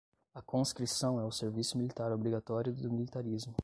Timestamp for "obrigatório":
2.11-2.73